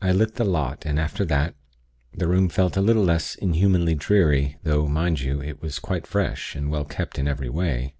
I 0.00 0.12
lit 0.12 0.36
the 0.36 0.44
lot, 0.44 0.86
and 0.86 0.98
after 0.98 1.22
that, 1.26 1.54
the 2.14 2.26
room 2.26 2.48
felt 2.48 2.78
a 2.78 2.80
little 2.80 3.04
less 3.04 3.34
inhumanly 3.34 3.94
dreary; 3.94 4.56
though, 4.62 4.88
mind 4.88 5.20
you, 5.20 5.42
it 5.42 5.60
was 5.60 5.78
quite 5.78 6.06
fresh, 6.06 6.54
and 6.56 6.70
well 6.70 6.86
kept 6.86 7.18
in 7.18 7.28
every 7.28 7.50
way. 7.50 7.94